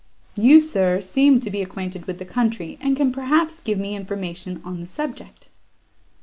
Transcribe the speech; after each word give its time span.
You, 0.35 0.59
sir, 0.59 0.99
seem 0.99 1.39
to 1.41 1.51
be 1.51 1.61
acquainted 1.61 2.05
with 2.07 2.17
the 2.17 2.25
country, 2.25 2.79
and 2.81 2.97
can, 2.97 3.11
perhaps, 3.11 3.59
give 3.61 3.77
me 3.77 3.95
information 3.95 4.59
on 4.65 4.79
the 4.79 4.87
subject." 4.87 5.49